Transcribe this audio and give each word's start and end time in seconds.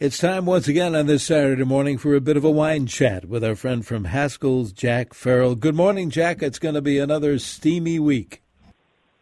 It's 0.00 0.18
time 0.18 0.46
once 0.46 0.68
again 0.68 0.94
on 0.94 1.06
this 1.06 1.24
Saturday 1.24 1.64
morning 1.64 1.98
for 1.98 2.14
a 2.14 2.20
bit 2.20 2.36
of 2.36 2.44
a 2.44 2.50
wine 2.52 2.86
chat 2.86 3.24
with 3.24 3.42
our 3.42 3.56
friend 3.56 3.84
from 3.84 4.04
Haskell's, 4.04 4.70
Jack 4.70 5.12
Farrell. 5.12 5.56
Good 5.56 5.74
morning, 5.74 6.08
Jack. 6.08 6.40
It's 6.40 6.60
going 6.60 6.76
to 6.76 6.80
be 6.80 7.00
another 7.00 7.36
steamy 7.40 7.98
week. 7.98 8.40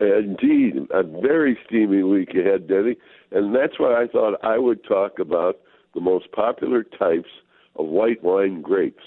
Indeed, 0.00 0.86
a 0.90 1.02
very 1.02 1.58
steamy 1.66 2.02
week 2.02 2.34
ahead, 2.34 2.68
Denny. 2.68 2.98
And 3.32 3.56
that's 3.56 3.80
why 3.80 4.02
I 4.02 4.06
thought 4.06 4.38
I 4.44 4.58
would 4.58 4.84
talk 4.84 5.18
about 5.18 5.60
the 5.94 6.02
most 6.02 6.30
popular 6.32 6.82
types 6.82 7.30
of 7.76 7.86
white 7.86 8.22
wine 8.22 8.60
grapes. 8.60 9.04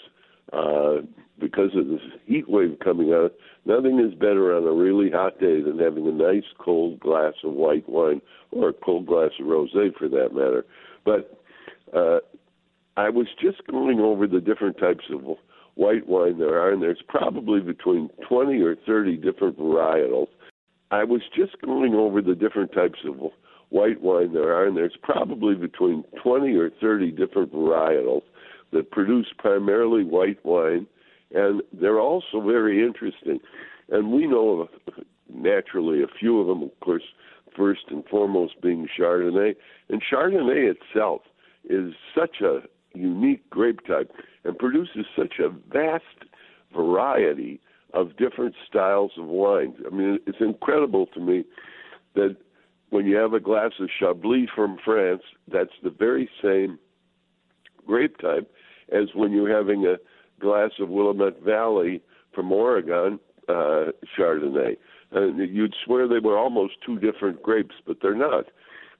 Uh, 0.51 1.01
because 1.39 1.75
of 1.75 1.87
this 1.87 2.01
heat 2.25 2.49
wave 2.49 2.79
coming 2.83 3.13
out, 3.13 3.33
nothing 3.65 3.99
is 3.99 4.15
better 4.15 4.57
on 4.57 4.63
a 4.63 4.73
really 4.73 5.11
hot 5.11 5.39
day 5.39 5.61
than 5.61 5.77
having 5.77 6.07
a 6.07 6.11
nice 6.11 6.49
cold 6.57 6.99
glass 6.99 7.33
of 7.43 7.53
white 7.53 7.87
wine 7.87 8.21
or 8.49 8.69
a 8.69 8.73
cold 8.73 9.05
glass 9.05 9.29
of 9.39 9.45
rosé 9.45 9.95
for 9.95 10.09
that 10.09 10.33
matter. 10.33 10.65
But 11.05 11.39
uh, 11.95 12.19
I 12.97 13.09
was 13.09 13.27
just 13.41 13.65
going 13.67 13.99
over 13.99 14.27
the 14.27 14.41
different 14.41 14.77
types 14.77 15.05
of 15.11 15.37
white 15.75 16.07
wine 16.07 16.37
there 16.37 16.59
are, 16.59 16.71
and 16.71 16.81
there's 16.81 17.01
probably 17.07 17.61
between 17.61 18.09
20 18.27 18.61
or 18.61 18.75
30 18.85 19.17
different 19.17 19.57
varietals. 19.57 20.27
I 20.91 21.03
was 21.03 21.21
just 21.35 21.61
going 21.61 21.93
over 21.93 22.21
the 22.21 22.35
different 22.35 22.73
types 22.73 22.99
of 23.05 23.31
white 23.69 24.01
wine 24.01 24.33
there 24.33 24.53
are, 24.53 24.65
and 24.65 24.75
there's 24.75 24.97
probably 25.01 25.55
between 25.55 26.03
20 26.21 26.55
or 26.55 26.71
30 26.81 27.11
different 27.11 27.53
varietals 27.53 28.23
that 28.73 28.91
produce 28.91 29.27
primarily 29.37 30.03
white 30.03 30.43
wine, 30.43 30.85
and 31.33 31.61
they're 31.71 31.99
also 31.99 32.41
very 32.45 32.83
interesting. 32.85 33.39
And 33.89 34.11
we 34.11 34.27
know 34.27 34.61
of 34.61 34.93
naturally 35.33 36.03
a 36.03 36.07
few 36.19 36.39
of 36.41 36.47
them, 36.47 36.63
of 36.63 36.79
course, 36.81 37.03
first 37.55 37.81
and 37.89 38.03
foremost 38.05 38.61
being 38.61 38.87
Chardonnay. 38.97 39.55
And 39.89 40.01
Chardonnay 40.11 40.73
itself 40.73 41.21
is 41.67 41.93
such 42.17 42.41
a 42.41 42.59
unique 42.93 43.49
grape 43.49 43.85
type 43.85 44.11
and 44.43 44.57
produces 44.57 45.05
such 45.17 45.35
a 45.39 45.49
vast 45.71 46.03
variety 46.73 47.59
of 47.93 48.15
different 48.17 48.55
styles 48.67 49.11
of 49.17 49.25
wines. 49.25 49.75
I 49.85 49.93
mean, 49.93 50.19
it's 50.27 50.37
incredible 50.39 51.07
to 51.07 51.19
me 51.19 51.43
that 52.15 52.35
when 52.89 53.05
you 53.05 53.15
have 53.17 53.33
a 53.33 53.39
glass 53.39 53.71
of 53.79 53.89
Chablis 53.99 54.49
from 54.55 54.77
France, 54.83 55.21
that's 55.51 55.73
the 55.83 55.89
very 55.89 56.29
same 56.43 56.79
grape 57.85 58.17
type 58.17 58.51
as 58.91 59.09
when 59.13 59.31
you're 59.31 59.55
having 59.55 59.85
a 59.85 59.97
glass 60.39 60.71
of 60.79 60.89
Willamette 60.89 61.41
Valley 61.43 62.01
from 62.33 62.51
Oregon 62.51 63.19
uh, 63.47 63.91
Chardonnay. 64.17 64.77
And 65.11 65.39
you'd 65.53 65.75
swear 65.85 66.07
they 66.07 66.19
were 66.19 66.37
almost 66.37 66.73
two 66.85 66.99
different 66.99 67.41
grapes, 67.41 67.75
but 67.85 67.97
they're 68.01 68.15
not. 68.15 68.45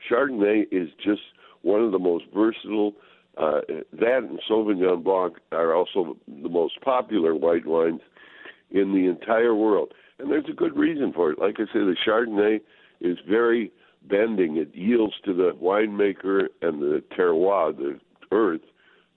Chardonnay 0.09 0.63
is 0.71 0.89
just 1.03 1.21
one 1.61 1.81
of 1.81 1.91
the 1.91 1.99
most 1.99 2.25
versatile. 2.33 2.93
Uh, 3.38 3.61
that 3.93 4.17
and 4.17 4.39
Sauvignon 4.49 5.03
Blanc 5.03 5.38
are 5.52 5.73
also 5.73 6.17
the 6.27 6.49
most 6.49 6.81
popular 6.81 7.35
white 7.35 7.65
wines 7.65 8.02
in 8.71 8.93
the 8.93 9.07
entire 9.09 9.55
world. 9.55 9.93
And 10.19 10.30
there's 10.30 10.49
a 10.49 10.53
good 10.53 10.75
reason 10.75 11.13
for 11.13 11.31
it. 11.31 11.39
Like 11.39 11.55
I 11.57 11.65
say, 11.65 11.80
the 11.80 11.95
Chardonnay 12.05 12.59
is 12.99 13.17
very 13.27 13.71
bending. 14.09 14.57
It 14.57 14.75
yields 14.75 15.13
to 15.25 15.33
the 15.33 15.52
winemaker 15.61 16.47
and 16.61 16.81
the 16.81 17.02
terroir, 17.17 17.75
the 17.75 17.99
earth, 18.31 18.61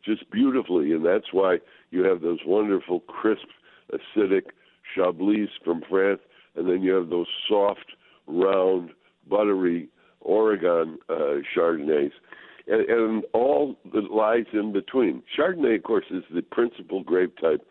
just 0.05 0.31
beautifully. 0.31 0.93
And 0.93 1.05
that's 1.05 1.33
why 1.33 1.59
you 1.91 2.05
have 2.05 2.21
those 2.21 2.39
wonderful, 2.47 3.01
crisp, 3.01 3.47
acidic 3.93 4.47
Chablis 4.95 5.49
from 5.65 5.83
France. 5.89 6.21
And 6.55 6.69
then 6.69 6.83
you 6.83 6.93
have 6.93 7.11
those 7.11 7.29
soft, 7.49 7.87
round, 8.27 8.91
buttery 9.29 9.89
Oregon 10.23 10.99
uh, 11.09 11.43
Chardonnays 11.55 12.13
and, 12.67 12.89
and 12.89 13.25
all 13.33 13.77
that 13.93 14.11
lies 14.11 14.47
in 14.53 14.73
between. 14.73 15.23
Chardonnay, 15.37 15.77
of 15.77 15.83
course, 15.83 16.05
is 16.11 16.23
the 16.35 16.43
principal 16.43 17.03
grape 17.03 17.37
type 17.39 17.67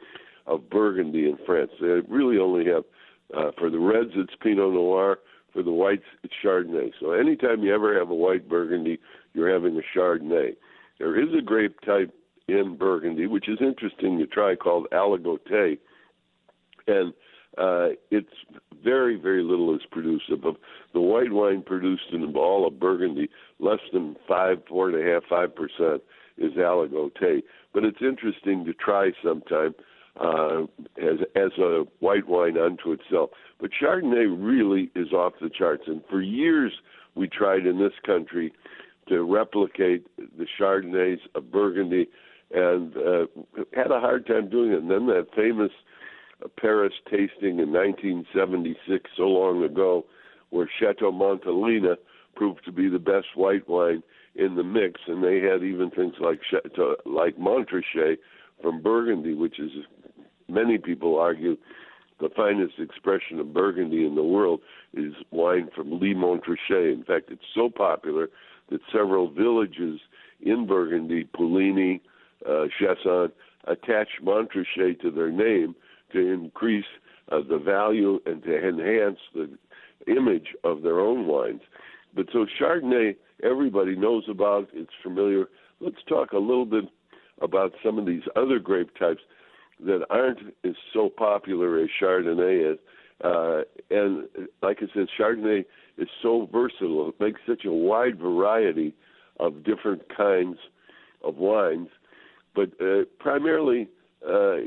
of 0.48 0.70
Burgundy 0.70 1.26
in 1.26 1.38
France. 1.46 1.72
They 1.80 2.00
really 2.10 2.38
only 2.38 2.66
have, 2.66 2.84
uh, 3.36 3.52
for 3.58 3.70
the 3.70 3.80
reds, 3.80 4.12
it's 4.16 4.34
Pinot 4.42 4.74
Noir. 4.74 5.20
For 5.54 5.64
the 5.64 5.72
whites, 5.72 6.04
it's 6.24 6.34
Chardonnay. 6.44 6.92
So 7.02 7.12
anytime 7.12 7.62
you 7.62 7.76
ever 7.76 7.98
have 8.00 8.10
a 8.10 8.16
white 8.16 8.48
Burgundy, 8.48 9.00
you're 9.34 9.52
having 9.52 9.78
a 9.78 9.98
Chardonnay. 9.98 10.56
There 10.98 11.22
is 11.22 11.28
a 11.38 11.42
grape 11.42 11.82
type 11.82 12.14
in 12.48 12.78
Burgundy, 12.78 13.28
which 13.28 13.50
is 13.50 13.58
interesting 13.60 14.18
to 14.20 14.28
try, 14.28 14.56
called 14.56 14.88
Aligoté. 14.94 15.78
And 16.88 17.14
uh, 17.58 17.90
it's 18.12 18.30
very, 18.82 19.20
very 19.20 19.44
little 19.44 19.76
is 19.76 19.82
produced. 19.92 20.30
Of 20.32 20.56
the 20.94 21.02
white 21.02 21.32
wine 21.32 21.62
produced 21.62 22.12
in 22.12 22.36
all 22.36 22.68
of 22.68 22.80
Burgundy, 22.80 23.30
less 23.60 23.80
than 23.94 24.16
five, 24.28 24.58
four 24.68 24.90
and 24.90 24.98
a 24.98 25.12
half, 25.12 25.24
five 25.30 25.56
percent 25.56 26.02
is 26.38 26.54
Aligoté. 26.54 27.44
But 27.74 27.84
it's 27.84 28.02
interesting 28.02 28.66
to 28.66 28.74
try 28.74 29.12
sometime 29.24 29.74
uh, 30.20 30.64
as 30.98 31.20
as 31.36 31.52
a 31.58 31.86
white 32.00 32.28
wine 32.28 32.58
unto 32.58 32.92
itself. 32.92 33.32
But 33.60 33.72
Chardonnay 33.72 34.28
really 34.38 34.92
is 34.96 35.14
off 35.14 35.34
the 35.42 35.50
charts, 35.50 35.84
and 35.88 36.02
for 36.10 36.22
years 36.22 36.74
we 37.16 37.28
tried 37.28 37.66
in 37.66 37.80
this 37.80 37.94
country 38.06 38.54
to 39.08 39.24
replicate 39.24 40.06
the 40.18 40.46
Chardonnays 40.60 41.20
of 41.36 41.52
Burgundy, 41.52 42.08
and 42.54 42.96
uh, 42.98 43.26
had 43.74 43.92
a 43.92 44.00
hard 44.00 44.28
time 44.28 44.50
doing 44.50 44.72
it. 44.72 44.80
And 44.80 44.92
then 44.92 45.08
that 45.08 45.28
famous 45.36 45.72
Paris 46.60 46.94
tasting 47.06 47.60
in 47.60 47.72
1976, 47.72 49.10
so 49.16 49.24
long 49.24 49.64
ago, 49.64 50.06
where 50.52 50.70
Chateau 50.80 51.12
Montelena 51.12 51.96
proved 52.36 52.64
to 52.66 52.72
be 52.72 52.88
the 52.88 53.00
best 53.00 53.28
white 53.36 53.68
wine 53.68 54.04
in 54.36 54.56
the 54.56 54.64
mix, 54.64 55.02
and 55.08 55.24
they 55.24 55.40
had 55.40 55.64
even 55.64 55.90
things 55.92 56.14
like 56.20 56.40
Chateau, 56.50 56.96
like 57.06 57.38
Montrachet 57.38 58.18
from 58.62 58.82
Burgundy, 58.82 59.34
which 59.34 59.60
is 59.60 59.72
many 60.48 60.78
people 60.78 61.18
argue 61.18 61.58
the 62.20 62.30
finest 62.36 62.76
expression 62.78 63.40
of 63.40 63.54
Burgundy 63.54 64.06
in 64.06 64.16
the 64.16 64.24
world 64.24 64.62
is 64.94 65.14
wine 65.32 65.70
from 65.76 65.92
Le 65.92 66.14
Montrachet. 66.14 66.94
In 66.94 67.04
fact, 67.06 67.32
it's 67.32 67.42
so 67.56 67.70
popular 67.70 68.30
that 68.70 68.80
several 68.92 69.30
villages 69.30 70.00
in 70.40 70.68
Burgundy, 70.68 71.28
Puligny, 71.36 72.00
uh, 72.48 72.66
Chassagne, 72.80 73.32
attach 73.66 74.08
Montrachet 74.24 75.00
to 75.02 75.12
their 75.12 75.32
name 75.32 75.76
to 76.14 76.20
increase 76.20 76.86
uh, 77.32 77.40
the 77.48 77.58
value 77.58 78.20
and 78.26 78.44
to 78.44 78.68
enhance 78.68 79.20
the 79.34 79.50
image 80.08 80.48
of 80.64 80.82
their 80.82 81.00
own 81.00 81.28
wines. 81.28 81.62
But 82.16 82.28
so 82.34 82.46
Chardonnay, 82.60 83.16
everybody 83.44 83.96
knows 83.96 84.24
about, 84.30 84.70
it's 84.74 84.92
familiar. 85.04 85.46
Let's 85.80 86.04
talk 86.08 86.34
a 86.34 86.38
little 86.38 86.66
bit 86.66 86.86
about 87.42 87.74
some 87.84 87.98
of 87.98 88.06
these 88.06 88.24
other 88.36 88.60
grape 88.60 88.96
types 88.98 89.22
that 89.86 90.06
aren't 90.10 90.54
as 90.64 90.76
so 90.94 91.10
popular 91.10 91.80
as 91.80 91.90
Chardonnay 92.02 92.74
is. 92.74 92.80
Uh, 93.24 93.62
and 93.90 94.28
like 94.62 94.78
I 94.82 94.86
said, 94.94 95.08
Chardonnay 95.20 95.66
is 95.98 96.08
so 96.22 96.50
versatile. 96.52 97.10
It 97.10 97.20
makes 97.20 97.40
such 97.48 97.66
a 97.66 97.72
wide 97.72 98.20
variety 98.20 98.94
of 99.40 99.64
different 99.64 100.04
kinds 100.16 100.58
of 101.24 101.36
wines. 101.38 101.90
But 102.56 102.70
uh, 102.82 103.04
primarily, 103.20 103.88
uh, 104.28 104.58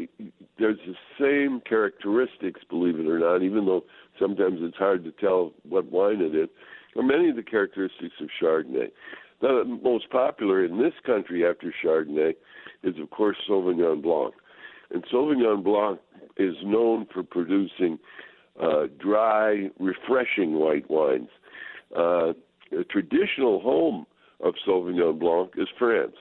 there's 0.58 0.78
the 0.86 0.94
same 1.20 1.60
characteristics, 1.68 2.60
believe 2.68 2.98
it 2.98 3.06
or 3.06 3.18
not, 3.18 3.42
even 3.42 3.66
though 3.66 3.84
sometimes 4.18 4.58
it's 4.60 4.76
hard 4.76 5.04
to 5.04 5.12
tell 5.12 5.52
what 5.68 5.90
wine 5.90 6.20
it 6.20 6.34
is, 6.34 6.48
are 6.96 7.02
many 7.02 7.30
of 7.30 7.36
the 7.36 7.42
characteristics 7.42 8.14
of 8.20 8.28
Chardonnay. 8.40 8.90
The 9.40 9.64
most 9.82 10.10
popular 10.10 10.64
in 10.64 10.78
this 10.78 10.94
country 11.04 11.46
after 11.46 11.72
Chardonnay 11.84 12.34
is, 12.82 12.94
of 13.00 13.10
course, 13.10 13.36
Sauvignon 13.48 14.02
Blanc. 14.02 14.34
And 14.90 15.04
Sauvignon 15.12 15.62
Blanc 15.62 16.00
is 16.36 16.54
known 16.64 17.06
for 17.12 17.22
producing 17.22 17.98
uh, 18.60 18.84
dry, 18.98 19.70
refreshing 19.78 20.54
white 20.54 20.88
wines. 20.90 21.28
Uh, 21.96 22.32
a 22.76 22.84
traditional 22.90 23.60
home 23.60 24.06
of 24.40 24.54
Sauvignon 24.66 25.18
Blanc 25.18 25.50
is 25.56 25.68
France. 25.78 26.16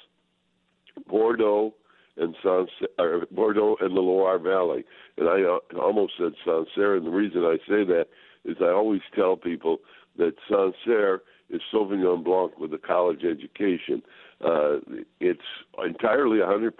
Bordeaux, 1.07 1.73
and 2.17 2.35
Sancerre, 2.43 3.25
Bordeaux 3.31 3.77
and 3.81 3.95
the 3.95 4.01
Loire 4.01 4.39
Valley. 4.39 4.85
And 5.17 5.27
I 5.27 5.41
uh, 5.41 5.79
almost 5.79 6.13
said 6.17 6.33
Sancerre, 6.45 6.97
and 6.97 7.05
the 7.05 7.11
reason 7.11 7.43
I 7.43 7.57
say 7.67 7.83
that 7.85 8.05
is 8.45 8.57
I 8.61 8.69
always 8.69 9.01
tell 9.15 9.35
people 9.35 9.77
that 10.17 10.33
Sancerre 10.49 11.21
is 11.49 11.61
Sauvignon 11.73 12.23
Blanc 12.23 12.57
with 12.59 12.73
a 12.73 12.77
college 12.77 13.23
education. 13.23 14.01
Uh, 14.43 14.77
it's 15.19 15.39
entirely 15.83 16.39
100% 16.39 16.71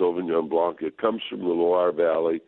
Sauvignon 0.00 0.48
Blanc. 0.48 0.78
It 0.80 0.98
comes 0.98 1.22
from 1.28 1.40
the 1.40 1.46
Loire 1.46 1.92
Valley, 1.92 2.40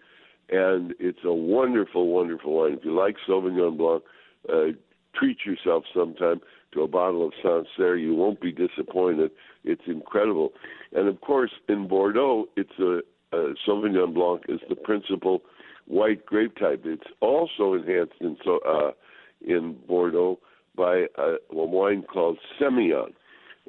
and 0.51 0.95
it's 0.99 1.25
a 1.25 1.33
wonderful, 1.33 2.09
wonderful 2.09 2.53
wine. 2.53 2.75
If 2.75 2.85
you 2.85 2.99
like 2.99 3.17
Sauvignon 3.29 3.77
Blanc, 3.77 4.03
uh, 4.49 4.77
treat 5.15 5.39
yourself 5.47 5.85
sometime 5.95 6.41
to 6.75 6.83
a 6.83 6.89
bottle 6.89 7.27
of 7.27 7.33
Sancerre. 7.43 7.97
You 7.97 8.15
won't 8.15 8.41
be 8.41 8.53
disappointed. 8.53 9.31
It's 9.65 9.83
incredible. 9.87 10.53
And 10.93 11.09
of 11.09 11.21
course, 11.21 11.53
in 11.69 11.89
Bordeaux, 11.89 12.47
it's 12.57 12.79
a, 12.79 13.01
a 13.37 13.55
Sauvignon 13.67 14.15
Blanc 14.15 14.43
is 14.49 14.61
the 14.69 14.77
principal 14.77 15.43
white 15.87 16.25
grape 16.27 16.57
type. 16.57 16.83
It's 16.85 17.07
also 17.21 17.75
enhanced 17.75 18.15
in 18.21 18.37
so 18.45 18.61
uh, 18.67 18.93
in 19.41 19.77
Bordeaux 19.87 20.39
by 20.77 21.07
a, 21.17 21.37
a 21.51 21.67
wine 21.67 22.03
called 22.03 22.39
Semillon. 22.61 23.13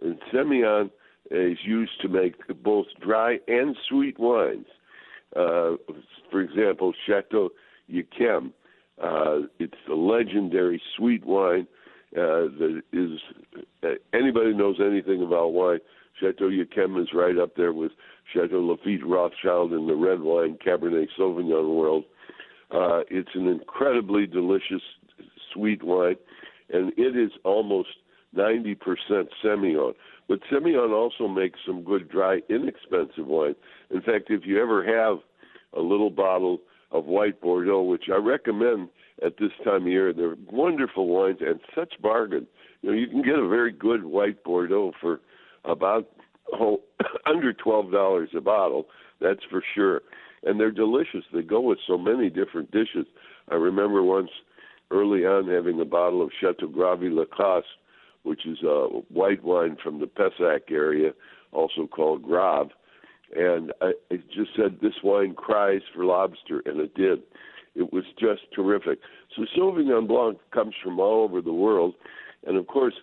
And 0.01 0.19
Semillon 0.33 0.89
is 1.31 1.57
used 1.63 2.01
to 2.01 2.07
make 2.07 2.35
both 2.63 2.87
dry 3.01 3.39
and 3.47 3.75
sweet 3.87 4.19
wines. 4.19 4.67
Uh, 5.35 5.73
for 6.31 6.41
example, 6.41 6.93
Chateau 7.05 7.49
Yquem. 7.91 8.51
Uh, 9.01 9.47
it's 9.59 9.73
a 9.91 9.93
legendary 9.93 10.81
sweet 10.95 11.25
wine 11.25 11.67
uh, 12.15 12.47
that 12.59 12.81
is 12.93 13.19
uh, 13.83 13.87
anybody 14.13 14.53
knows 14.53 14.77
anything 14.79 15.21
about 15.23 15.53
wine. 15.53 15.79
Chateau 16.19 16.49
Yquem 16.49 17.01
is 17.01 17.09
right 17.13 17.37
up 17.37 17.55
there 17.55 17.73
with 17.73 17.91
Chateau 18.33 18.61
Lafite 18.61 19.03
Rothschild 19.05 19.73
in 19.73 19.87
the 19.87 19.95
red 19.95 20.21
wine 20.21 20.57
Cabernet 20.65 21.07
Sauvignon 21.19 21.75
world. 21.75 22.05
Uh, 22.71 23.01
it's 23.09 23.35
an 23.35 23.47
incredibly 23.47 24.25
delicious 24.25 24.81
sweet 25.53 25.83
wine, 25.83 26.15
and 26.71 26.93
it 26.97 27.17
is 27.17 27.31
almost 27.43 27.89
90% 28.35 28.77
Semillon. 29.43 29.93
But 30.27 30.39
Semillon 30.51 30.91
also 30.91 31.27
makes 31.27 31.59
some 31.65 31.83
good 31.83 32.09
dry, 32.09 32.41
inexpensive 32.49 33.27
wine. 33.27 33.55
In 33.91 34.01
fact, 34.01 34.29
if 34.29 34.45
you 34.45 34.61
ever 34.61 34.83
have 34.83 35.17
a 35.77 35.81
little 35.81 36.09
bottle 36.09 36.59
of 36.97 37.05
white 37.05 37.41
Bordeaux, 37.41 37.83
which 37.83 38.05
I 38.11 38.17
recommend 38.17 38.89
at 39.25 39.37
this 39.37 39.51
time 39.63 39.83
of 39.83 39.87
year, 39.87 40.13
they're 40.13 40.35
wonderful 40.51 41.07
wines 41.07 41.39
and 41.41 41.59
such 41.73 41.93
bargain. 42.01 42.47
You 42.81 42.91
know, 42.91 42.95
you 42.95 43.07
can 43.07 43.21
get 43.21 43.39
a 43.39 43.47
very 43.47 43.71
good 43.71 44.03
white 44.03 44.43
Bordeaux 44.43 44.91
for 44.99 45.21
about 45.63 46.07
oh, 46.53 46.81
under 47.25 47.53
twelve 47.53 47.91
dollars 47.91 48.29
a 48.35 48.41
bottle. 48.41 48.87
That's 49.21 49.43
for 49.49 49.63
sure, 49.73 50.01
and 50.43 50.59
they're 50.59 50.71
delicious. 50.71 51.23
They 51.33 51.41
go 51.41 51.61
with 51.61 51.79
so 51.87 51.97
many 51.97 52.29
different 52.29 52.71
dishes. 52.71 53.05
I 53.49 53.55
remember 53.55 54.03
once 54.03 54.31
early 54.91 55.25
on 55.25 55.47
having 55.47 55.79
a 55.79 55.85
bottle 55.85 56.21
of 56.21 56.29
Chateau 56.39 56.67
Graville-Lacoste 56.67 57.67
which 58.25 58.45
is 58.45 58.57
a 58.63 58.87
white 59.09 59.43
wine 59.43 59.77
from 59.81 59.99
the 59.99 60.07
Pessac 60.07 60.71
area, 60.71 61.11
also 61.51 61.85
called 61.87 62.23
Graves. 62.23 62.71
And 63.35 63.73
I, 63.81 63.91
I 64.11 64.15
just 64.33 64.51
said, 64.55 64.79
This 64.81 64.93
wine 65.03 65.33
cries 65.35 65.81
for 65.93 66.05
lobster, 66.05 66.61
and 66.65 66.79
it 66.79 66.95
did. 66.95 67.19
It 67.75 67.91
was 67.91 68.05
just 68.17 68.41
terrific. 68.55 68.99
So 69.35 69.45
Sauvignon 69.57 70.07
Blanc 70.07 70.37
comes 70.53 70.73
from 70.81 70.99
all 70.99 71.23
over 71.23 71.41
the 71.41 71.53
world. 71.53 71.93
And 72.47 72.57
of 72.57 72.67
course, 72.67 72.93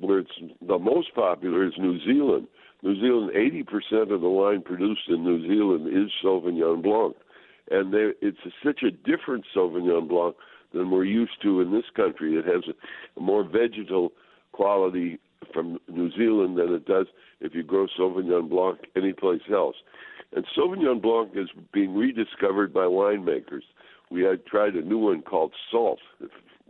where 0.00 0.18
it's 0.18 0.30
the 0.66 0.78
most 0.78 1.14
popular 1.14 1.64
is 1.64 1.72
New 1.78 1.98
Zealand. 2.04 2.48
New 2.82 3.00
Zealand, 3.00 3.32
80% 3.34 4.12
of 4.12 4.20
the 4.20 4.28
wine 4.28 4.62
produced 4.62 5.08
in 5.08 5.24
New 5.24 5.46
Zealand 5.46 5.88
is 5.88 6.10
Sauvignon 6.22 6.82
Blanc. 6.82 7.16
And 7.70 7.92
they, 7.92 8.10
it's 8.20 8.38
a, 8.44 8.50
such 8.64 8.82
a 8.82 8.90
different 8.90 9.44
Sauvignon 9.54 10.08
Blanc 10.08 10.36
than 10.74 10.90
we're 10.90 11.04
used 11.04 11.40
to 11.42 11.60
in 11.60 11.72
this 11.72 11.84
country. 11.94 12.34
It 12.34 12.44
has 12.44 12.64
a, 12.68 13.18
a 13.18 13.22
more 13.22 13.44
vegetal 13.44 14.12
quality 14.52 15.18
from 15.56 15.78
New 15.88 16.10
Zealand 16.12 16.58
than 16.58 16.74
it 16.74 16.84
does 16.84 17.06
if 17.40 17.54
you 17.54 17.62
grow 17.62 17.86
Sauvignon 17.98 18.50
Blanc 18.50 18.78
anyplace 18.94 19.40
else. 19.50 19.76
And 20.34 20.44
Sauvignon 20.54 21.00
Blanc 21.00 21.30
is 21.34 21.48
being 21.72 21.96
rediscovered 21.96 22.74
by 22.74 22.80
winemakers. 22.80 23.62
We 24.10 24.22
had 24.22 24.44
tried 24.44 24.74
a 24.74 24.82
new 24.82 24.98
one 24.98 25.22
called 25.22 25.54
Salt. 25.70 25.98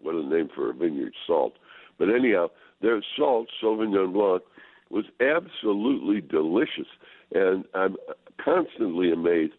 What 0.00 0.14
a 0.14 0.22
name 0.22 0.48
for 0.54 0.70
a 0.70 0.72
vineyard, 0.72 1.14
Salt. 1.26 1.54
But 1.98 2.10
anyhow, 2.10 2.48
their 2.80 3.02
Salt 3.18 3.48
Sauvignon 3.60 4.12
Blanc 4.12 4.42
was 4.88 5.06
absolutely 5.20 6.20
delicious, 6.20 6.86
and 7.34 7.64
I'm 7.74 7.96
constantly 8.42 9.10
amazed 9.10 9.54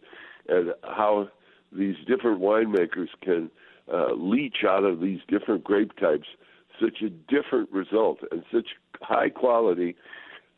at 0.48 0.78
how 0.84 1.28
these 1.70 1.96
different 2.06 2.40
winemakers 2.40 3.08
can 3.22 3.50
uh, 3.92 4.14
leach 4.14 4.64
out 4.66 4.84
of 4.84 5.00
these 5.00 5.20
different 5.28 5.64
grape 5.64 5.94
types 5.98 6.28
such 6.80 7.02
a 7.02 7.10
different 7.10 7.70
result 7.72 8.18
and 8.30 8.42
such 8.52 8.68
high 9.08 9.30
quality 9.30 9.96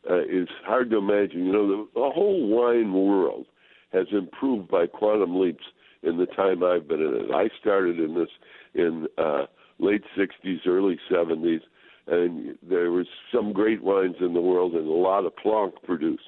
uh, 0.09 0.19
is 0.23 0.47
hard 0.65 0.89
to 0.91 0.97
imagine. 0.97 1.45
You 1.45 1.53
know, 1.53 1.67
the, 1.67 1.87
the 1.95 2.09
whole 2.13 2.47
wine 2.47 2.93
world 2.93 3.45
has 3.93 4.07
improved 4.11 4.69
by 4.69 4.87
quantum 4.87 5.39
leaps 5.39 5.63
in 6.03 6.17
the 6.17 6.25
time 6.25 6.63
I've 6.63 6.87
been 6.87 7.01
in 7.01 7.25
it. 7.25 7.31
I 7.33 7.49
started 7.59 7.99
in 7.99 8.15
this 8.15 8.29
in 8.73 9.07
uh, 9.17 9.45
late 9.79 10.03
60s, 10.17 10.59
early 10.67 10.99
70s, 11.11 11.61
and 12.07 12.57
there 12.67 12.91
was 12.91 13.07
some 13.33 13.53
great 13.53 13.83
wines 13.83 14.15
in 14.19 14.33
the 14.33 14.41
world 14.41 14.73
and 14.73 14.87
a 14.87 14.91
lot 14.91 15.25
of 15.25 15.35
Plonk 15.35 15.73
produced. 15.83 16.23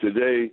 Today, 0.00 0.50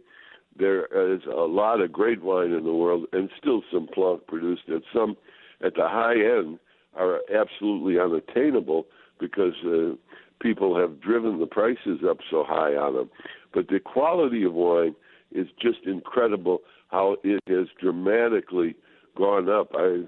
there 0.58 0.86
is 1.14 1.22
a 1.26 1.36
lot 1.36 1.82
of 1.82 1.92
great 1.92 2.22
wine 2.22 2.52
in 2.52 2.64
the 2.64 2.74
world 2.74 3.06
and 3.14 3.30
still 3.40 3.62
some 3.72 3.88
Plonk 3.94 4.26
produced, 4.28 4.64
and 4.68 4.84
some 4.94 5.16
at 5.64 5.76
the 5.76 5.88
high 5.88 6.16
end 6.16 6.60
are 6.96 7.20
absolutely 7.34 8.00
unattainable 8.00 8.88
because 9.20 9.54
uh, 9.66 9.96
people 10.42 10.80
have 10.80 11.02
driven 11.02 11.40
the 11.40 11.46
prices 11.46 12.00
up 12.08 12.18
so 12.30 12.44
high 12.48 12.76
on 12.76 12.96
them. 12.96 13.10
But 13.54 13.68
the 13.68 13.80
quality 13.80 14.44
of 14.44 14.54
wine 14.54 14.96
is 15.32 15.48
just 15.62 15.80
incredible 15.86 16.60
how 16.90 17.18
it 17.24 17.42
has 17.48 17.68
dramatically 17.82 18.76
gone 19.18 19.50
up. 19.50 19.72
I 19.74 20.04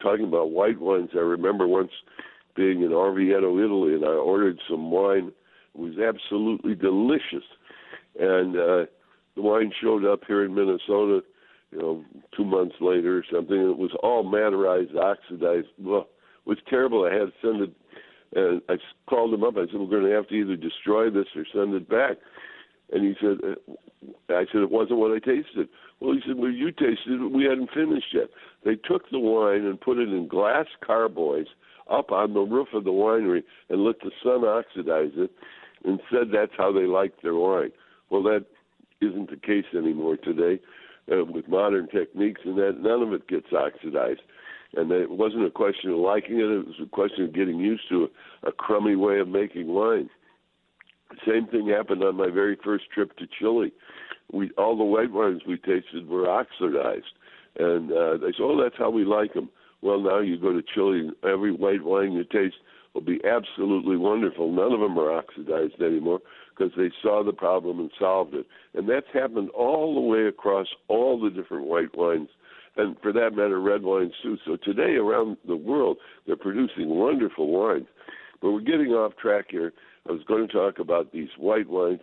talking 0.00 0.26
about 0.26 0.50
white 0.50 0.80
wines. 0.80 1.10
I 1.14 1.18
remember 1.18 1.66
once 1.66 1.90
being 2.54 2.82
in 2.82 2.90
Orvieto, 2.90 3.62
Italy, 3.62 3.94
and 3.94 4.04
I 4.04 4.08
ordered 4.08 4.58
some 4.68 4.90
wine. 4.90 5.32
It 5.74 5.80
was 5.80 5.98
absolutely 5.98 6.74
delicious, 6.74 7.46
and 8.18 8.56
uh, 8.56 8.86
the 9.34 9.42
wine 9.42 9.72
showed 9.80 10.04
up 10.04 10.20
here 10.26 10.44
in 10.44 10.54
Minnesota. 10.54 11.22
You 11.70 11.78
know, 11.78 12.04
two 12.36 12.44
months 12.44 12.74
later 12.82 13.16
or 13.16 13.24
something. 13.32 13.56
It 13.56 13.78
was 13.78 13.92
all 14.02 14.22
maderized, 14.24 14.94
oxidized. 14.94 15.68
Well, 15.80 16.08
it 16.44 16.48
was 16.48 16.58
terrible. 16.68 17.06
I 17.06 17.14
had 17.14 17.28
to 17.28 17.32
send 17.40 17.62
it, 17.62 17.72
and 18.34 18.62
I 18.68 18.76
called 19.08 19.34
him 19.34 19.44
up. 19.44 19.56
I 19.56 19.66
said, 19.66 19.80
"We're 19.80 19.86
going 19.86 20.04
to 20.04 20.16
have 20.16 20.28
to 20.28 20.34
either 20.34 20.56
destroy 20.56 21.10
this 21.10 21.26
or 21.36 21.44
send 21.52 21.74
it 21.74 21.88
back." 21.88 22.18
And 22.92 23.04
he 23.04 23.14
said, 23.20 23.38
uh, 23.44 24.34
"I 24.34 24.46
said 24.52 24.62
it 24.62 24.70
wasn't 24.70 24.98
what 24.98 25.12
I 25.12 25.18
tasted." 25.18 25.68
Well, 26.00 26.14
he 26.14 26.20
said, 26.26 26.36
"Well, 26.36 26.50
you 26.50 26.70
tasted 26.72 27.20
it. 27.20 27.30
We 27.30 27.44
hadn't 27.44 27.70
finished 27.72 28.12
yet." 28.12 28.30
They 28.64 28.76
took 28.76 29.10
the 29.10 29.18
wine 29.18 29.64
and 29.64 29.80
put 29.80 29.98
it 29.98 30.08
in 30.08 30.28
glass 30.28 30.66
carboys 30.84 31.48
up 31.90 32.12
on 32.12 32.34
the 32.34 32.40
roof 32.40 32.68
of 32.74 32.84
the 32.84 32.90
winery 32.90 33.42
and 33.68 33.84
let 33.84 34.00
the 34.00 34.12
sun 34.22 34.44
oxidize 34.44 35.12
it, 35.16 35.30
and 35.84 36.00
said 36.10 36.30
that's 36.32 36.56
how 36.56 36.72
they 36.72 36.86
liked 36.86 37.22
their 37.22 37.34
wine. 37.34 37.72
Well, 38.10 38.22
that 38.24 38.46
isn't 39.00 39.30
the 39.30 39.36
case 39.36 39.66
anymore 39.76 40.16
today. 40.16 40.60
Uh, 41.10 41.24
with 41.24 41.48
modern 41.48 41.88
techniques, 41.88 42.42
and 42.44 42.56
that 42.56 42.80
none 42.80 43.02
of 43.02 43.12
it 43.12 43.26
gets 43.26 43.52
oxidized 43.52 44.20
and 44.74 44.90
it 44.90 45.10
wasn't 45.10 45.44
a 45.44 45.50
question 45.50 45.90
of 45.90 45.98
liking 45.98 46.36
it; 46.36 46.50
it 46.50 46.66
was 46.66 46.80
a 46.82 46.86
question 46.86 47.24
of 47.24 47.34
getting 47.34 47.58
used 47.58 47.88
to 47.90 48.08
a, 48.44 48.48
a 48.48 48.52
crummy 48.52 48.96
way 48.96 49.18
of 49.20 49.28
making 49.28 49.68
wine. 49.68 50.08
Same 51.26 51.46
thing 51.46 51.68
happened 51.68 52.02
on 52.02 52.16
my 52.16 52.30
very 52.30 52.56
first 52.64 52.84
trip 52.92 53.16
to 53.18 53.26
Chile. 53.38 53.72
We 54.32 54.50
all 54.56 54.76
the 54.76 54.84
white 54.84 55.12
wines 55.12 55.42
we 55.46 55.56
tasted 55.56 56.08
were 56.08 56.28
oxidized, 56.28 57.12
and 57.58 57.92
uh, 57.92 58.16
they 58.16 58.32
said, 58.32 58.40
"Oh, 58.42 58.60
that's 58.62 58.78
how 58.78 58.90
we 58.90 59.04
like 59.04 59.34
them." 59.34 59.50
Well, 59.82 60.00
now 60.00 60.20
you 60.20 60.38
go 60.38 60.52
to 60.52 60.62
Chile, 60.74 61.00
and 61.00 61.12
every 61.24 61.52
white 61.52 61.82
wine 61.82 62.12
you 62.12 62.24
taste 62.24 62.56
will 62.94 63.00
be 63.02 63.20
absolutely 63.24 63.96
wonderful. 63.96 64.50
None 64.52 64.72
of 64.72 64.80
them 64.80 64.98
are 64.98 65.12
oxidized 65.12 65.80
anymore 65.80 66.20
because 66.50 66.72
they 66.76 66.90
saw 67.02 67.24
the 67.24 67.32
problem 67.32 67.80
and 67.80 67.90
solved 67.98 68.34
it. 68.34 68.46
And 68.74 68.88
that's 68.88 69.06
happened 69.12 69.50
all 69.50 69.94
the 69.94 70.00
way 70.00 70.26
across 70.26 70.68
all 70.88 71.20
the 71.20 71.30
different 71.30 71.66
white 71.66 71.96
wines 71.96 72.28
and 72.76 72.96
for 73.02 73.12
that 73.12 73.30
matter, 73.34 73.60
red 73.60 73.82
wines 73.82 74.12
too. 74.22 74.38
So 74.46 74.56
today, 74.56 74.94
around 74.94 75.36
the 75.46 75.56
world, 75.56 75.98
they're 76.26 76.36
producing 76.36 76.88
wonderful 76.88 77.48
wines. 77.48 77.86
But 78.40 78.52
we're 78.52 78.60
getting 78.60 78.88
off 78.88 79.16
track 79.16 79.46
here. 79.50 79.72
I 80.08 80.12
was 80.12 80.22
going 80.26 80.48
to 80.48 80.52
talk 80.52 80.78
about 80.78 81.12
these 81.12 81.28
white 81.38 81.68
wines. 81.68 82.00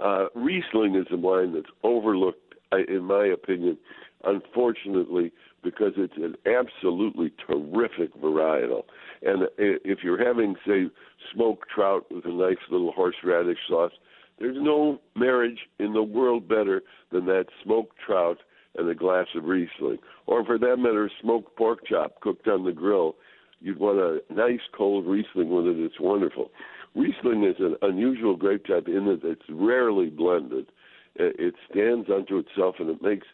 Uh, 0.00 0.26
Riesling 0.34 0.96
is 0.96 1.06
a 1.10 1.16
wine 1.16 1.52
that's 1.54 1.66
overlooked, 1.82 2.54
in 2.88 3.04
my 3.04 3.26
opinion, 3.26 3.76
unfortunately, 4.24 5.32
because 5.62 5.92
it's 5.96 6.16
an 6.16 6.34
absolutely 6.46 7.32
terrific 7.46 8.14
varietal. 8.20 8.84
And 9.22 9.48
if 9.58 9.98
you're 10.02 10.24
having, 10.24 10.56
say, 10.66 10.86
smoked 11.32 11.68
trout 11.68 12.06
with 12.10 12.24
a 12.24 12.32
nice 12.32 12.56
little 12.70 12.92
horseradish 12.92 13.58
sauce, 13.68 13.92
there's 14.38 14.56
no 14.58 15.00
marriage 15.14 15.58
in 15.78 15.92
the 15.92 16.02
world 16.02 16.48
better 16.48 16.82
than 17.12 17.26
that 17.26 17.46
smoked 17.62 17.96
trout 18.04 18.38
and 18.76 18.88
a 18.88 18.94
glass 18.94 19.26
of 19.34 19.44
Riesling, 19.44 19.98
or 20.26 20.44
for 20.44 20.58
that 20.58 20.76
matter, 20.78 21.10
smoked 21.20 21.56
pork 21.56 21.86
chop 21.86 22.20
cooked 22.20 22.48
on 22.48 22.64
the 22.64 22.72
grill. 22.72 23.16
You'd 23.60 23.78
want 23.78 23.98
a 23.98 24.20
nice 24.32 24.60
cold 24.76 25.06
Riesling 25.06 25.50
with 25.50 25.66
it. 25.66 25.78
It's 25.78 26.00
wonderful. 26.00 26.50
Riesling 26.94 27.44
is 27.44 27.56
an 27.58 27.76
unusual 27.82 28.36
grape 28.36 28.66
type 28.66 28.88
in 28.88 29.06
that 29.06 29.20
it's 29.22 29.42
rarely 29.48 30.10
blended. 30.10 30.66
It 31.14 31.54
stands 31.70 32.08
unto 32.10 32.38
itself, 32.38 32.76
and 32.78 32.88
it 32.88 33.02
makes 33.02 33.26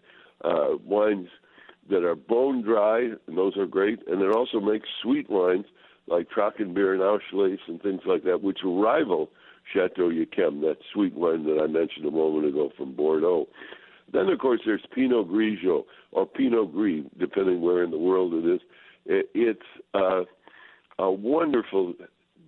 uh, 0.45 0.77
wines 0.85 1.29
that 1.91 2.05
are 2.05 2.15
bone 2.15 2.63
dry, 2.63 3.11
and 3.27 3.39
those 3.39 3.57
are 3.57 3.67
great. 3.67 4.01
And 4.07 4.21
it 4.21 4.31
also 4.31 4.61
makes 4.61 4.89
sweet 5.03 5.31
wines 5.31 5.67
like 6.09 6.29
Trockenbeer 6.31 6.93
and 6.93 7.01
Auslese 7.01 7.59
and 7.69 7.81
things 7.81 8.03
like 8.07 8.25
that, 8.25 8.43
which 8.43 8.59
rival 8.65 9.31
Chateau 9.73 10.09
Yquem, 10.09 10.61
that 10.63 10.79
sweet 10.93 11.15
wine 11.15 11.45
that 11.45 11.61
I 11.63 11.67
mentioned 11.67 12.07
a 12.07 12.11
moment 12.11 12.47
ago 12.47 12.71
from 12.77 12.95
Bordeaux. 12.95 13.47
Then, 14.13 14.29
of 14.29 14.39
course, 14.39 14.61
there's 14.65 14.85
Pinot 14.95 15.29
Grigio 15.29 15.85
or 16.13 16.27
Pinot 16.27 16.73
Gris, 16.73 17.05
depending 17.19 17.61
where 17.61 17.85
in 17.85 17.91
the 17.91 17.99
world 17.99 18.33
it 18.35 18.47
is. 18.47 18.61
It's 19.07 19.61
uh, 19.95 20.23
a 20.99 21.11
wonderful, 21.11 21.95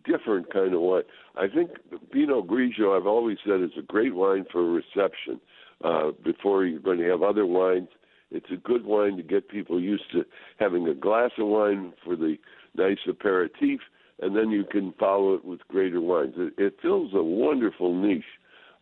different 0.04 0.52
kind 0.52 0.74
of 0.74 0.80
wine. 0.80 1.02
I 1.36 1.46
think 1.48 1.70
Pinot 2.12 2.46
Grigio, 2.46 2.98
I've 2.98 3.06
always 3.06 3.38
said, 3.46 3.60
is 3.60 3.70
a 3.78 3.82
great 3.82 4.14
wine 4.14 4.44
for 4.50 4.64
reception. 4.64 5.40
Uh, 5.82 6.10
before 6.22 6.66
you're 6.66 6.80
going 6.80 6.98
to 6.98 7.08
have 7.08 7.22
other 7.22 7.46
wines, 7.46 7.88
it's 8.30 8.50
a 8.52 8.56
good 8.56 8.84
wine 8.84 9.16
to 9.16 9.22
get 9.22 9.48
people 9.48 9.80
used 9.80 10.10
to 10.12 10.24
having 10.58 10.86
a 10.86 10.94
glass 10.94 11.30
of 11.38 11.46
wine 11.46 11.92
for 12.04 12.16
the 12.16 12.36
nice 12.76 12.98
aperitif, 13.08 13.80
and 14.20 14.36
then 14.36 14.50
you 14.50 14.64
can 14.70 14.92
follow 15.00 15.34
it 15.34 15.44
with 15.44 15.60
greater 15.68 16.00
wines. 16.00 16.34
It, 16.36 16.52
it 16.58 16.76
fills 16.82 17.12
a 17.14 17.22
wonderful 17.22 17.94
niche. 17.94 18.24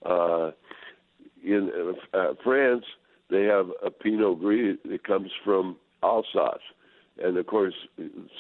Uh, 0.05 0.51
in 1.45 1.71
uh, 2.15 2.35
France, 2.45 2.85
they 3.31 3.45
have 3.45 3.67
a 3.85 3.91
Pinot 3.91 4.41
Gris 4.41 4.77
that 4.85 5.05
comes 5.05 5.31
from 5.45 5.77
Alsace, 6.03 6.63
and 7.23 7.37
of 7.37 7.47
course, 7.47 7.75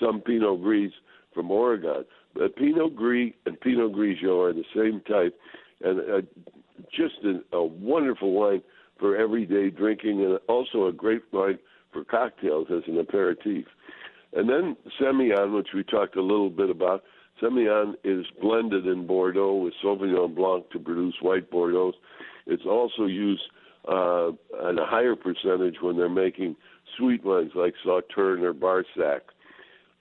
some 0.00 0.20
Pinot 0.20 0.62
Gris 0.62 0.92
from 1.34 1.50
Oregon. 1.50 2.04
But 2.34 2.56
Pinot 2.56 2.94
Gris 2.94 3.32
and 3.46 3.60
Pinot 3.60 3.92
Grigio 3.92 4.48
are 4.48 4.52
the 4.52 4.64
same 4.74 5.00
type, 5.08 5.38
and 5.82 6.00
uh, 6.00 6.20
just 6.90 7.14
a, 7.24 7.56
a 7.56 7.64
wonderful 7.64 8.32
wine 8.32 8.62
for 8.98 9.16
everyday 9.16 9.70
drinking, 9.70 10.24
and 10.24 10.38
also 10.48 10.86
a 10.86 10.92
great 10.92 11.22
wine 11.32 11.58
for 11.92 12.04
cocktails 12.04 12.68
as 12.70 12.82
an 12.86 12.98
aperitif. 12.98 13.66
And 14.32 14.48
then 14.48 14.76
Semillon, 15.00 15.54
which 15.54 15.68
we 15.74 15.82
talked 15.84 16.16
a 16.16 16.22
little 16.22 16.50
bit 16.50 16.70
about. 16.70 17.02
Semillon 17.42 17.94
is 18.04 18.26
blended 18.42 18.86
in 18.86 19.06
Bordeaux 19.06 19.54
with 19.54 19.72
Sauvignon 19.82 20.34
Blanc 20.34 20.68
to 20.70 20.78
produce 20.78 21.14
white 21.22 21.50
Bordeaux. 21.50 21.92
It's 22.48 22.64
also 22.66 23.04
used 23.04 23.42
uh, 23.86 24.28
at 24.28 24.78
a 24.78 24.84
higher 24.84 25.14
percentage 25.14 25.76
when 25.80 25.96
they're 25.96 26.08
making 26.08 26.56
sweet 26.96 27.24
wines 27.24 27.52
like 27.54 27.74
Sauterne 27.84 28.42
or 28.42 28.54
Barsac. 28.54 29.20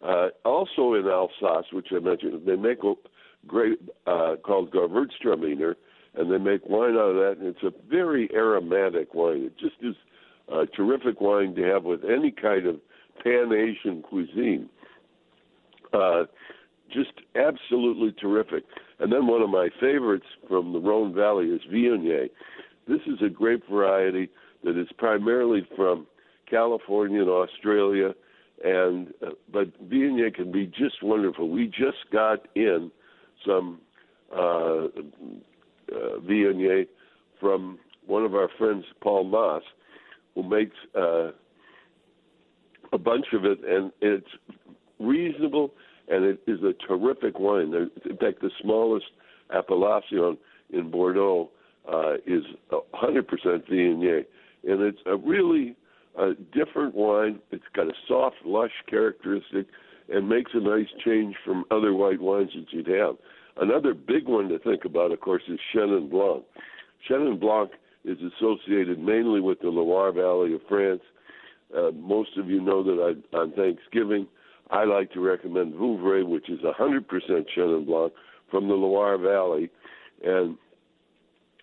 Uh, 0.02 0.30
also 0.46 0.94
in 0.94 1.08
Alsace, 1.08 1.72
which 1.72 1.88
I 1.92 2.00
mentioned, 2.00 2.42
they 2.46 2.56
make 2.56 2.84
a 2.84 2.94
great 3.46 3.80
uh, 4.06 4.36
called 4.44 4.72
Gewürztraminer, 4.72 5.76
and 6.16 6.32
they 6.32 6.38
make 6.38 6.62
wine 6.68 6.96
out 6.96 7.12
of 7.12 7.16
that, 7.16 7.38
and 7.40 7.48
it's 7.48 7.64
a 7.64 7.74
very 7.90 8.30
aromatic 8.34 9.14
wine. 9.14 9.44
It 9.44 9.58
just 9.60 9.76
is 9.82 9.96
a 10.52 10.66
terrific 10.66 11.20
wine 11.22 11.56
to 11.56 11.64
have 11.64 11.84
with 11.84 12.02
any 12.04 12.32
kind 12.32 12.68
of 12.68 12.78
pan 13.24 13.52
Asian 13.52 14.02
cuisine. 14.02 14.70
Uh, 15.94 16.24
just 16.92 17.12
absolutely 17.36 18.12
terrific. 18.14 18.64
And 19.00 19.12
then 19.12 19.28
one 19.28 19.42
of 19.42 19.50
my 19.50 19.70
favorites 19.80 20.26
from 20.48 20.74
the 20.74 20.80
Rhone 20.80 21.14
Valley 21.14 21.48
is 21.48 21.62
Viognier. 21.72 22.30
This 22.88 23.02
is 23.06 23.22
a 23.26 23.30
grape 23.30 23.64
variety 23.70 24.30
that 24.64 24.80
is 24.80 24.88
primarily 24.98 25.68
from 25.76 26.08
California 26.50 27.22
and 27.22 27.30
Australia, 27.30 28.14
and 28.64 29.14
uh, 29.26 29.32
but 29.52 29.68
Viognier 29.90 30.34
can 30.34 30.52
be 30.52 30.66
just 30.66 31.04
wonderful. 31.04 31.50
We 31.50 31.68
just 31.68 32.10
got 32.12 32.48
in 32.56 32.92
some 33.46 33.82
uh, 34.36 34.86
uh, 34.86 36.20
Viognier 36.26 36.88
from 37.40 37.78
one 38.06 38.24
of 38.24 38.34
our 38.34 38.50
friends, 38.58 38.86
Paul 39.02 39.26
Moss, 39.26 39.64
who 40.34 40.44
makes 40.44 40.76
uh, 40.96 41.32
a 42.94 42.98
bunch 42.98 43.28
of 43.34 43.46
it, 43.46 43.60
and 43.68 43.92
it's 44.02 44.28
reasonable, 45.00 45.74
and 46.08 46.24
it 46.24 46.40
is 46.48 46.60
a 46.64 46.74
terrific 46.88 47.40
wine. 47.40 47.74
In 47.74 48.18
fact, 48.18 48.42
the 48.42 48.52
smallest 48.62 49.06
Appellation 49.54 50.38
in 50.72 50.92
Bordeaux 50.92 51.50
uh, 51.92 52.16
is 52.26 52.44
100% 52.72 53.24
Viognier, 53.70 54.26
and 54.68 54.82
it's 54.82 55.00
a 55.06 55.16
really 55.16 55.76
uh, 56.20 56.32
different 56.54 56.96
wine. 56.96 57.40
It's 57.52 57.64
got 57.74 57.88
a 57.88 57.94
soft, 58.08 58.38
lush 58.46 58.72
characteristic, 58.90 59.68
and 60.10 60.28
makes 60.28 60.52
a 60.54 60.60
nice 60.60 60.88
change 61.06 61.36
from 61.46 61.66
other 61.72 61.94
white 61.94 62.22
wines 62.22 62.52
that 62.56 62.66
you'd 62.72 62.88
have. 62.88 63.16
Another 63.60 63.94
big 63.94 64.28
one 64.28 64.50
to 64.50 64.60
think 64.60 64.86
about, 64.86 65.12
of 65.12 65.20
course, 65.22 65.44
is 65.48 65.60
Chenin 65.74 66.10
Blanc. 66.10 66.44
Chenin 67.10 67.40
Blanc 67.40 67.72
is 68.06 68.18
associated 68.22 69.00
mainly 69.00 69.42
with 69.42 69.60
the 69.60 69.70
Loire 69.70 70.12
Valley 70.12 70.54
of 70.54 70.62
France. 70.70 71.02
Uh, 71.76 71.92
most 71.92 72.38
of 72.38 72.50
you 72.50 72.62
know 72.62 72.84
that 72.84 73.16
I, 73.34 73.38
on 73.38 73.52
Thanksgiving, 73.54 74.28
I 74.70 74.84
like 74.84 75.12
to 75.14 75.22
recommend 75.22 75.74
Vouvray, 75.74 76.28
which 76.28 76.50
is 76.50 76.60
100% 76.60 77.06
Chenin 77.56 77.86
Blanc 77.86 78.14
from 78.52 78.68
the 78.68 78.74
Loire 78.74 79.18
Valley, 79.18 79.70
and 80.24 80.58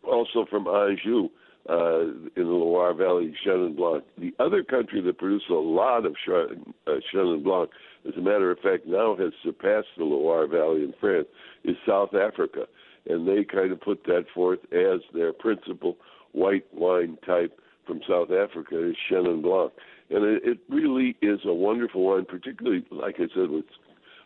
also 0.02 0.46
from 0.50 0.66
Anjou 0.66 1.28
uh, 1.68 2.00
in 2.00 2.32
the 2.37 2.42
Loire 2.42 2.94
Valley, 2.94 3.34
Chenin 3.44 3.76
Blanc. 3.76 4.04
The 4.18 4.34
other 4.38 4.62
country 4.62 5.00
that 5.02 5.18
produces 5.18 5.49
a 5.50 5.54
lot 5.54 6.06
of 6.06 6.14
uh, 6.28 6.90
Chenin 7.12 7.42
Blanc, 7.42 7.70
as 8.06 8.14
a 8.16 8.20
matter 8.20 8.50
of 8.50 8.58
fact, 8.61 8.87
now 8.87 9.16
has 9.16 9.32
surpassed 9.42 9.88
the 9.96 10.04
Loire 10.04 10.46
Valley 10.46 10.84
in 10.84 10.94
France, 11.00 11.26
is 11.64 11.76
South 11.87 12.14
Africa. 12.14 12.66
And 13.06 13.28
they 13.28 13.44
kind 13.44 13.70
of 13.73 13.80
put 13.80 14.04
that 14.04 14.25
forth 14.34 14.61
as 14.73 15.00
their 15.12 15.32
principal 15.32 15.96
white 16.32 16.66
wine 16.73 17.18
type 17.26 17.58
from 17.87 18.00
South 18.08 18.30
Africa 18.30 18.90
is 18.90 18.96
Chenin 19.11 19.42
Blanc. 19.42 19.73
And 20.11 20.25
it, 20.25 20.42
it 20.44 20.58
really 20.68 21.16
is 21.23 21.40
a 21.46 21.52
wonderful 21.52 22.04
wine, 22.04 22.26
particularly, 22.26 22.84
like 22.90 23.16
I 23.18 23.26
said, 23.34 23.50
with 23.50 23.64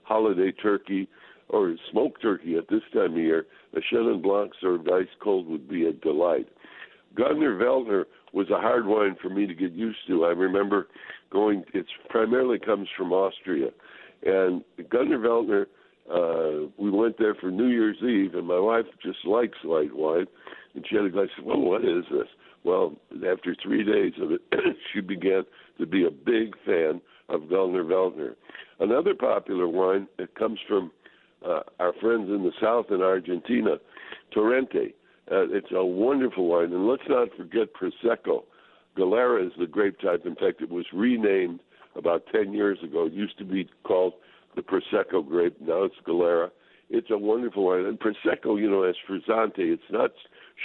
holiday 0.02 0.52
turkey 0.52 1.08
or 1.48 1.74
smoked 1.90 2.22
turkey 2.22 2.56
at 2.56 2.68
this 2.68 2.82
time 2.92 3.12
of 3.12 3.18
year. 3.18 3.46
A 3.74 3.80
Chenin 3.92 4.22
Blanc 4.22 4.52
served 4.60 4.88
ice 4.90 5.06
cold 5.22 5.46
would 5.48 5.68
be 5.68 5.86
a 5.86 5.92
delight. 5.92 6.48
Grüner 7.14 7.58
Veltliner 7.58 8.04
was 8.32 8.50
a 8.50 8.60
hard 8.60 8.86
wine 8.86 9.16
for 9.20 9.30
me 9.30 9.46
to 9.46 9.54
get 9.54 9.72
used 9.72 9.98
to. 10.08 10.24
I 10.24 10.30
remember 10.30 10.88
going. 11.30 11.64
It 11.74 11.86
primarily 12.08 12.58
comes 12.58 12.88
from 12.96 13.12
Austria, 13.12 13.68
and 14.24 14.62
Grüner 14.80 15.18
Veltliner. 15.18 15.66
Uh, 16.10 16.70
we 16.78 16.90
went 16.90 17.18
there 17.18 17.34
for 17.34 17.50
New 17.50 17.66
Year's 17.66 17.98
Eve, 18.02 18.34
and 18.34 18.46
my 18.46 18.58
wife 18.58 18.86
just 19.02 19.18
likes 19.26 19.58
light 19.62 19.94
wine, 19.94 20.26
and 20.74 20.84
she 20.88 20.96
had 20.96 21.04
a 21.04 21.10
glass. 21.10 21.28
Well, 21.42 21.60
what 21.60 21.82
is 21.82 22.04
this? 22.10 22.28
Well, 22.64 22.96
after 23.28 23.54
three 23.62 23.84
days 23.84 24.12
of 24.20 24.32
it, 24.32 24.40
she 24.92 25.00
began 25.00 25.44
to 25.78 25.86
be 25.86 26.04
a 26.04 26.10
big 26.10 26.54
fan 26.64 27.00
of 27.28 27.42
Grüner 27.42 27.84
Veltliner. 27.84 28.34
Another 28.80 29.14
popular 29.14 29.68
wine 29.68 30.08
that 30.18 30.34
comes 30.34 30.58
from 30.68 30.90
uh, 31.46 31.60
our 31.78 31.92
friends 32.00 32.28
in 32.28 32.42
the 32.42 32.52
south 32.60 32.86
in 32.90 33.02
Argentina, 33.02 33.76
Torrontés. 34.34 34.94
Uh, 35.30 35.46
it's 35.50 35.72
a 35.72 35.84
wonderful 35.84 36.46
wine, 36.46 36.72
and 36.72 36.86
let's 36.86 37.02
not 37.08 37.28
forget 37.36 37.68
Prosecco. 37.74 38.44
Glera 38.96 39.46
is 39.46 39.52
the 39.58 39.66
grape 39.66 40.00
type. 40.00 40.24
In 40.24 40.34
fact, 40.34 40.60
it 40.60 40.70
was 40.70 40.86
renamed 40.92 41.60
about 41.96 42.24
10 42.32 42.52
years 42.52 42.78
ago. 42.82 43.06
It 43.06 43.12
used 43.12 43.38
to 43.38 43.44
be 43.44 43.68
called 43.84 44.14
the 44.56 44.62
Prosecco 44.62 45.26
grape. 45.26 45.56
Now 45.60 45.84
it's 45.84 45.94
Glera. 46.06 46.50
It's 46.90 47.10
a 47.10 47.18
wonderful 47.18 47.66
wine. 47.66 47.84
And 47.84 47.98
Prosecco, 47.98 48.60
you 48.60 48.70
know, 48.70 48.82
as 48.82 48.96
frizzante, 49.08 49.58
it's 49.58 49.82
not 49.90 50.10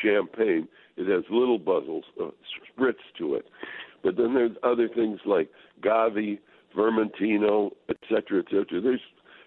champagne. 0.01 0.67
It 0.95 1.07
has 1.07 1.23
little 1.29 1.59
bubbles, 1.59 2.05
uh, 2.21 2.29
spritz 2.77 2.95
to 3.17 3.35
it. 3.35 3.45
But 4.03 4.17
then 4.17 4.33
there's 4.33 4.55
other 4.63 4.87
things 4.87 5.19
like 5.25 5.49
Gavi, 5.81 6.39
Vermentino, 6.77 7.71
et 7.89 7.97
cetera, 8.09 8.39
et 8.39 8.45
cetera. 8.49 8.81
There's 8.81 9.01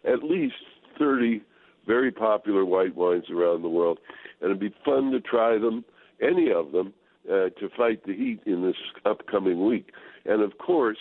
at 0.05 0.23
least 0.23 0.55
30 0.99 1.43
very 1.87 2.11
popular 2.11 2.65
white 2.65 2.97
wines 2.97 3.31
around 3.31 3.63
the 3.63 3.69
world, 3.69 3.99
and 4.41 4.51
it'd 4.51 4.61
be 4.61 4.75
fun 4.85 5.13
to 5.13 5.21
try 5.21 5.59
them, 5.59 5.85
any 6.21 6.51
of 6.51 6.73
them, 6.73 6.93
uh, 7.31 7.51
to 7.61 7.69
fight 7.77 8.05
the 8.07 8.15
heat 8.15 8.41
in 8.47 8.63
this 8.63 8.77
upcoming 9.05 9.65
week. 9.67 9.91
And 10.25 10.43
of 10.43 10.59
course, 10.59 10.99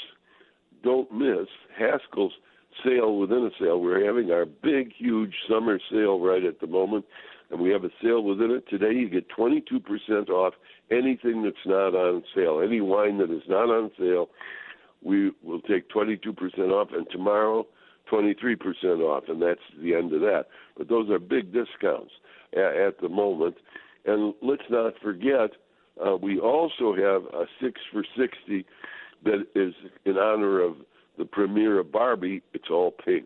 don't 0.84 1.12
miss 1.12 1.48
Haskell's 1.78 2.34
sale 2.84 3.18
within 3.18 3.46
a 3.46 3.50
sale. 3.60 3.80
We're 3.80 4.06
having 4.06 4.32
our 4.32 4.46
big, 4.46 4.94
huge 4.98 5.34
summer 5.50 5.80
sale 5.92 6.20
right 6.20 6.44
at 6.44 6.60
the 6.60 6.68
moment, 6.68 7.06
and 7.50 7.60
we 7.60 7.72
have 7.72 7.84
a 7.84 7.90
sale 8.02 8.24
within 8.24 8.52
it. 8.52 8.68
Today, 8.70 8.94
you 8.94 9.10
get 9.10 9.30
22% 9.30 10.30
off 10.30 10.54
anything 10.92 11.44
that's 11.44 11.56
not 11.66 11.96
on 11.96 12.24
sale. 12.36 12.62
Any 12.66 12.82
wine 12.82 13.18
that 13.20 13.32
is 13.32 13.44
not 13.48 13.70
on 13.70 13.92
sale, 13.98 14.30
we 15.04 15.32
will 15.44 15.62
take 15.62 15.90
22% 15.90 16.36
off, 16.72 16.90
and 16.94 17.08
tomorrow, 17.12 17.66
23% 18.12 18.58
off, 19.02 19.24
and 19.28 19.42
that's 19.42 19.60
the 19.82 19.96
end 19.96 20.14
of 20.14 20.22
that. 20.22 20.46
But 20.78 20.90
those 20.90 21.10
are 21.10 21.20
big 21.20 21.54
discounts 21.54 22.12
at, 22.54 23.00
the 23.02 23.10
moment. 23.10 23.56
And 24.06 24.34
let's 24.42 24.64
not 24.70 24.94
forget, 25.02 25.52
uh, 26.06 26.16
we 26.16 26.40
also 26.40 26.96
have 26.96 27.24
a 27.34 27.46
6 27.62 27.82
for 27.92 28.04
60 28.18 28.66
that 29.24 29.46
is 29.56 29.74
in 30.06 30.18
honor 30.18 30.62
of 30.62 30.76
the 31.18 31.26
premiere 31.26 31.80
of 31.80 31.92
Barbie. 31.92 32.42
It's 32.54 32.70
all 32.70 32.92
pink. 32.92 33.26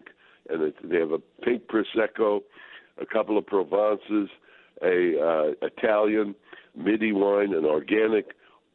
And 0.50 0.62
it, 0.64 0.76
they 0.84 0.98
have 0.98 1.12
a 1.12 1.20
pink 1.44 1.64
Prosecco, 1.68 2.42
a 3.00 3.06
couple 3.06 3.38
of 3.38 3.46
Provences, 3.46 4.30
a 4.82 5.20
uh, 5.22 5.66
Italian 5.66 6.36
Midi 6.76 7.12
wine, 7.12 7.54
an 7.54 7.66
organic, 7.66 8.28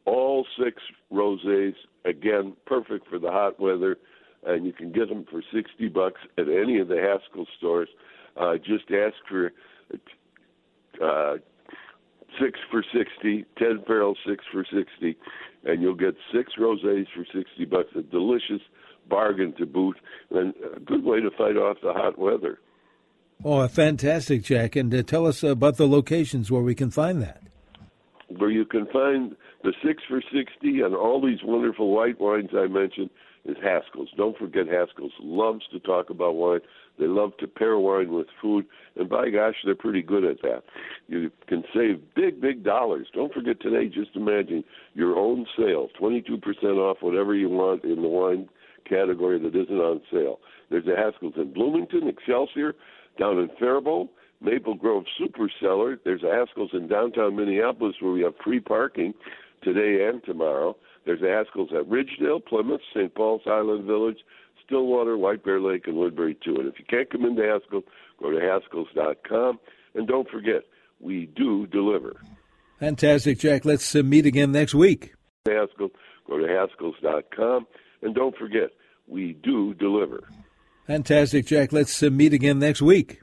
all 0.04 0.46
six 0.62 0.82
rosés. 1.12 1.74
Again, 2.04 2.54
perfect 2.66 3.08
for 3.08 3.18
the 3.18 3.30
hot 3.30 3.58
weather 3.58 3.96
and 4.46 4.66
you 4.66 4.72
can 4.72 4.92
get 4.92 5.08
them 5.08 5.24
for 5.30 5.42
60 5.52 5.88
bucks 5.88 6.20
at 6.38 6.48
any 6.48 6.78
of 6.78 6.88
the 6.88 6.96
Haskell 6.96 7.46
stores. 7.58 7.88
Uh, 8.36 8.56
just 8.56 8.84
ask 8.90 9.14
for 9.28 9.52
uh, 11.02 11.36
six 12.40 12.58
for 12.70 12.84
60, 12.92 13.44
10 13.58 13.84
barrels, 13.86 14.18
six 14.26 14.44
for 14.52 14.64
60, 14.64 15.16
and 15.64 15.80
you'll 15.80 15.94
get 15.94 16.14
six 16.34 16.52
rosés 16.58 17.06
for 17.14 17.24
60 17.32 17.64
bucks. 17.66 17.88
A 17.96 18.02
delicious 18.02 18.60
bargain 19.08 19.54
to 19.58 19.66
boot, 19.66 19.96
and 20.30 20.54
a 20.76 20.80
good 20.80 21.04
way 21.04 21.20
to 21.20 21.30
fight 21.30 21.56
off 21.56 21.78
the 21.82 21.92
hot 21.92 22.18
weather. 22.18 22.58
Oh, 23.44 23.66
fantastic, 23.68 24.42
Jack. 24.42 24.76
And 24.76 24.94
uh, 24.94 25.02
tell 25.02 25.26
us 25.26 25.42
about 25.42 25.76
the 25.76 25.88
locations 25.88 26.50
where 26.50 26.62
we 26.62 26.74
can 26.74 26.90
find 26.90 27.20
that. 27.22 27.42
Where 28.28 28.50
you 28.50 28.64
can 28.64 28.86
find 28.86 29.36
the 29.62 29.72
six 29.84 30.02
for 30.08 30.20
60 30.20 30.80
and 30.80 30.94
all 30.94 31.24
these 31.24 31.40
wonderful 31.42 31.90
white 31.90 32.20
wines 32.20 32.50
I 32.54 32.66
mentioned 32.66 33.10
is 33.44 33.56
Haskell's. 33.62 34.10
Don't 34.16 34.36
forget 34.38 34.66
Haskell's 34.66 35.12
loves 35.20 35.62
to 35.72 35.80
talk 35.80 36.10
about 36.10 36.36
wine. 36.36 36.60
They 36.98 37.06
love 37.06 37.36
to 37.38 37.46
pair 37.46 37.78
wine 37.78 38.12
with 38.12 38.28
food, 38.40 38.66
and 38.96 39.08
by 39.08 39.28
gosh, 39.30 39.56
they're 39.64 39.74
pretty 39.74 40.02
good 40.02 40.24
at 40.24 40.42
that. 40.42 40.62
You 41.08 41.30
can 41.48 41.64
save 41.74 42.00
big, 42.14 42.40
big 42.40 42.62
dollars. 42.62 43.08
Don't 43.12 43.32
forget 43.32 43.60
today, 43.60 43.88
just 43.88 44.14
imagine 44.14 44.64
your 44.94 45.16
own 45.16 45.46
sale 45.56 45.88
22% 46.00 46.40
off 46.76 46.98
whatever 47.00 47.34
you 47.34 47.48
want 47.48 47.84
in 47.84 48.00
the 48.00 48.08
wine 48.08 48.48
category 48.88 49.38
that 49.38 49.54
isn't 49.54 49.78
on 49.78 50.00
sale. 50.12 50.40
There's 50.70 50.86
a 50.86 50.96
Haskell's 50.96 51.34
in 51.36 51.52
Bloomington, 51.52 52.08
Excelsior, 52.08 52.74
down 53.18 53.38
in 53.38 53.48
Faribault, 53.58 54.10
Maple 54.40 54.74
Grove 54.74 55.04
Super 55.18 55.50
Cellar. 55.60 55.98
There's 56.04 56.22
a 56.22 56.34
Haskell's 56.34 56.70
in 56.72 56.88
downtown 56.88 57.36
Minneapolis 57.36 57.96
where 58.00 58.12
we 58.12 58.22
have 58.22 58.34
free 58.42 58.60
parking 58.60 59.14
today 59.62 60.06
and 60.08 60.22
tomorrow. 60.24 60.76
There's 61.06 61.22
a 61.22 61.28
Haskell's 61.28 61.70
at 61.72 61.88
Ridgedale, 61.88 62.44
Plymouth, 62.44 62.80
St. 62.94 63.14
Paul's 63.14 63.42
Highland 63.44 63.84
Village, 63.84 64.18
Stillwater, 64.64 65.16
White 65.16 65.44
Bear 65.44 65.60
Lake, 65.60 65.86
and 65.86 65.96
Woodbury 65.96 66.36
too. 66.44 66.56
And 66.56 66.68
if 66.68 66.78
you 66.78 66.84
can't 66.88 67.10
come 67.10 67.24
into 67.24 67.42
Haskell, 67.42 67.82
go 68.20 68.30
to 68.30 68.38
Haskells.com. 68.38 69.58
And 69.94 70.08
don't 70.08 70.28
forget, 70.28 70.62
we 71.00 71.26
do 71.36 71.66
deliver. 71.66 72.16
Fantastic, 72.80 73.38
Jack. 73.38 73.64
Let's 73.64 73.94
uh, 73.94 74.02
meet 74.02 74.26
again 74.26 74.52
next 74.52 74.74
week. 74.74 75.14
Haskell, 75.46 75.90
go 76.26 76.38
to 76.38 76.44
Haskells.com. 76.44 77.66
And 78.04 78.14
don't 78.14 78.36
forget, 78.36 78.70
we 79.08 79.32
do 79.42 79.74
deliver. 79.74 80.28
Fantastic, 80.86 81.46
Jack. 81.46 81.72
Let's 81.72 82.02
uh, 82.02 82.10
meet 82.10 82.34
again 82.34 82.58
next 82.58 82.82
week. 82.82 83.22